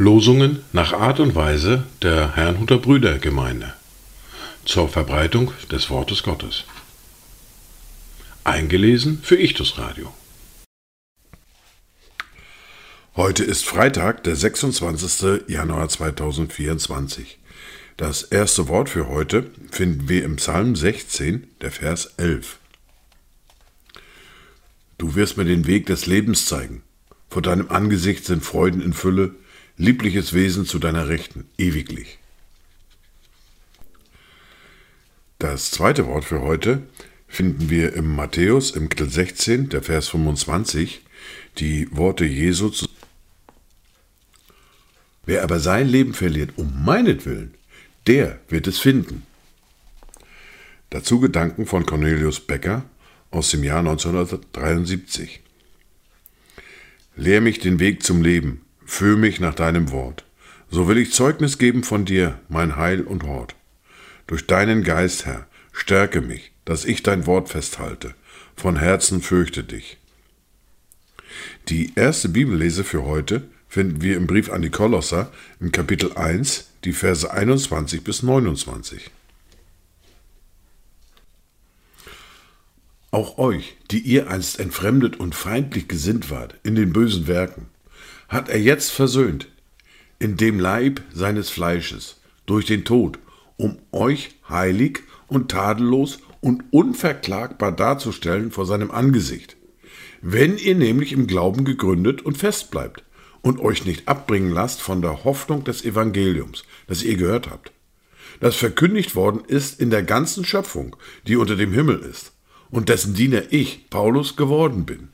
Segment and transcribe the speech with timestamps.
[0.00, 3.74] Losungen nach Art und Weise der Herrnhuter Brüdergemeinde
[4.64, 6.64] zur Verbreitung des Wortes Gottes.
[8.44, 10.10] Eingelesen für Ichtus Radio.
[13.14, 15.48] Heute ist Freitag, der 26.
[15.48, 17.38] Januar 2024.
[17.98, 22.58] Das erste Wort für heute finden wir im Psalm 16, der Vers 11.
[25.00, 26.82] Du wirst mir den Weg des Lebens zeigen.
[27.30, 29.34] Vor deinem Angesicht sind Freuden in Fülle,
[29.78, 32.18] liebliches Wesen zu deiner Rechten, ewiglich.
[35.38, 36.82] Das zweite Wort für heute
[37.28, 41.00] finden wir im Matthäus im Kapitel 16, der Vers 25,
[41.56, 42.86] die Worte Jesu zu
[45.24, 47.54] Wer aber sein Leben verliert um meinetwillen,
[48.06, 49.22] der wird es finden.
[50.90, 52.84] Dazu Gedanken von Cornelius Becker
[53.30, 55.40] aus dem Jahr 1973.
[57.16, 60.24] Lehr mich den Weg zum Leben, führ mich nach deinem Wort.
[60.70, 63.54] So will ich Zeugnis geben von dir, mein Heil und Hort.
[64.26, 68.14] Durch deinen Geist, Herr, stärke mich, dass ich dein Wort festhalte.
[68.56, 69.98] Von Herzen fürchte dich.
[71.68, 76.70] Die erste Bibellese für heute finden wir im Brief an die Kolosser im Kapitel 1,
[76.84, 79.10] die Verse 21 bis 29.
[83.12, 87.66] Auch euch, die ihr einst entfremdet und feindlich gesinnt wart in den bösen Werken,
[88.28, 89.48] hat er jetzt versöhnt,
[90.20, 93.18] in dem Leib seines Fleisches, durch den Tod,
[93.56, 99.56] um euch heilig und tadellos und unverklagbar darzustellen vor seinem Angesicht,
[100.22, 103.02] wenn ihr nämlich im Glauben gegründet und fest bleibt
[103.42, 107.72] und euch nicht abbringen lasst von der Hoffnung des Evangeliums, das ihr gehört habt,
[108.38, 110.94] das verkündigt worden ist in der ganzen Schöpfung,
[111.26, 112.32] die unter dem Himmel ist,
[112.70, 115.08] und dessen Diener ich, Paulus, geworden bin.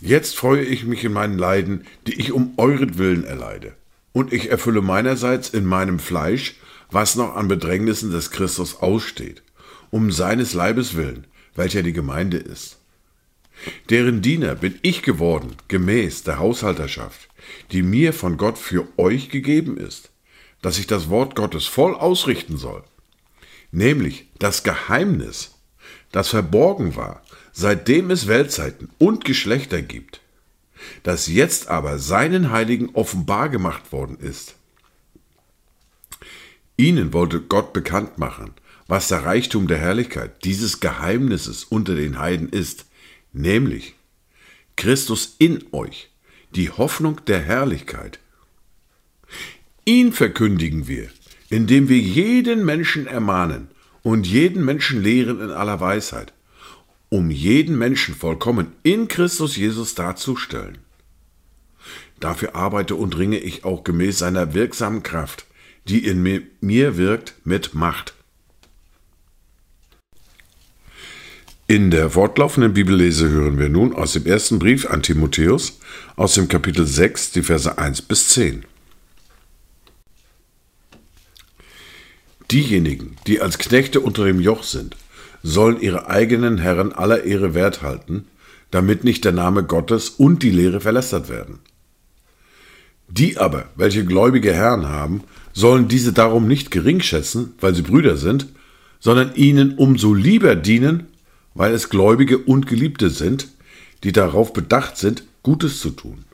[0.00, 3.74] Jetzt freue ich mich in meinen Leiden, die ich um euretwillen erleide,
[4.12, 6.56] und ich erfülle meinerseits in meinem Fleisch,
[6.90, 9.42] was noch an Bedrängnissen des Christus aussteht,
[9.90, 12.78] um seines Leibes willen, welcher die Gemeinde ist.
[13.90, 17.28] Deren Diener bin ich geworden, gemäß der Haushalterschaft,
[17.72, 20.10] die mir von Gott für euch gegeben ist,
[20.62, 22.84] dass ich das Wort Gottes voll ausrichten soll,
[23.70, 25.54] nämlich das Geheimnis,
[26.12, 30.20] das verborgen war, seitdem es Weltzeiten und Geschlechter gibt,
[31.02, 34.54] das jetzt aber seinen Heiligen offenbar gemacht worden ist.
[36.76, 38.52] Ihnen wollte Gott bekannt machen,
[38.86, 42.86] was der Reichtum der Herrlichkeit dieses Geheimnisses unter den Heiden ist,
[43.32, 43.94] nämlich
[44.76, 46.08] Christus in euch,
[46.54, 48.20] die Hoffnung der Herrlichkeit.
[49.84, 51.10] Ihn verkündigen wir,
[51.50, 53.68] indem wir jeden Menschen ermahnen
[54.02, 56.32] und jeden Menschen lehren in aller Weisheit,
[57.08, 60.78] um jeden Menschen vollkommen in Christus Jesus darzustellen.
[62.20, 65.46] Dafür arbeite und ringe ich auch gemäß seiner wirksamen Kraft,
[65.86, 66.22] die in
[66.60, 68.14] mir wirkt mit Macht.
[71.70, 75.78] In der fortlaufenden Bibellese hören wir nun aus dem ersten Brief an Timotheus
[76.16, 78.64] aus dem Kapitel 6, die Verse 1 bis 10.
[82.50, 84.96] Diejenigen, die als Knechte unter dem Joch sind,
[85.42, 88.26] sollen ihre eigenen Herren aller Ehre wert halten,
[88.70, 91.58] damit nicht der Name Gottes und die Lehre verlästert werden.
[93.08, 98.16] Die aber, welche gläubige Herren haben, sollen diese darum nicht gering schätzen, weil sie Brüder
[98.16, 98.46] sind,
[99.00, 101.06] sondern ihnen umso lieber dienen,
[101.54, 103.48] weil es Gläubige und Geliebte sind,
[104.04, 106.24] die darauf bedacht sind, Gutes zu tun.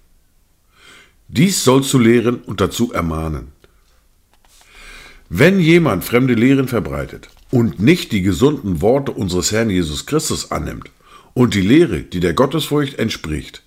[1.29, 3.54] Dies sollst du lehren und dazu ermahnen.
[5.31, 10.91] Wenn jemand fremde Lehren verbreitet und nicht die gesunden Worte unseres Herrn Jesus Christus annimmt
[11.33, 13.63] und die Lehre, die der Gottesfurcht entspricht,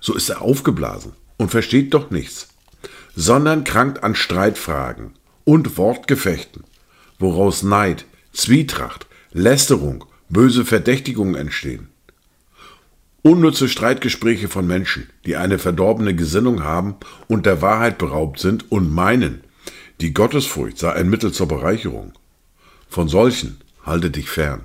[0.00, 2.48] so ist er aufgeblasen und versteht doch nichts,
[3.16, 5.12] sondern krankt an Streitfragen
[5.44, 6.64] und Wortgefechten,
[7.18, 11.88] woraus Neid, Zwietracht, Lästerung, böse Verdächtigungen entstehen.
[13.22, 16.96] Unnütze Streitgespräche von Menschen, die eine verdorbene Gesinnung haben
[17.26, 19.40] und der Wahrheit beraubt sind und meinen,
[20.00, 22.12] die Gottesfurcht sei ein Mittel zur Bereicherung.
[22.88, 24.64] Von solchen halte dich fern.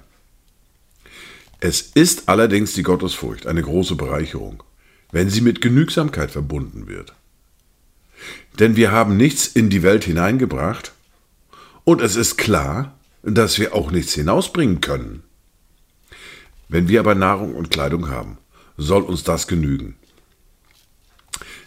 [1.60, 4.64] Es ist allerdings die Gottesfurcht eine große Bereicherung,
[5.12, 7.14] wenn sie mit Genügsamkeit verbunden wird.
[8.60, 10.92] Denn wir haben nichts in die Welt hineingebracht
[11.84, 15.24] und es ist klar, dass wir auch nichts hinausbringen können.
[16.70, 18.38] Wenn wir aber Nahrung und Kleidung haben,
[18.78, 19.96] soll uns das genügen.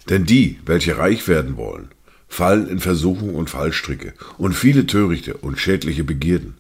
[0.09, 1.91] Denn die, welche reich werden wollen,
[2.37, 6.59] fallen in Versuchung und Fallstricke und viele törichte und schädliche Begierden,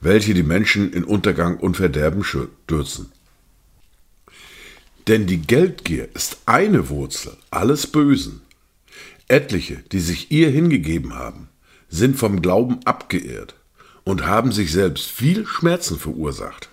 [0.00, 3.10] welche die Menschen in Untergang und Verderben stürzen.
[5.08, 8.42] Denn die Geldgier ist eine Wurzel alles Bösen.
[9.26, 11.48] Etliche, die sich ihr hingegeben haben,
[11.88, 13.56] sind vom Glauben abgeirrt
[14.04, 16.68] und haben sich selbst viel Schmerzen verursacht.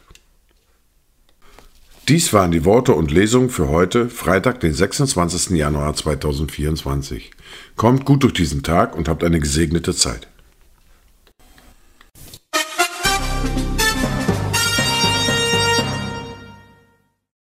[2.07, 5.57] Dies waren die Worte und Lesungen für heute, Freitag, den 26.
[5.57, 7.31] Januar 2024.
[7.75, 10.27] Kommt gut durch diesen Tag und habt eine gesegnete Zeit.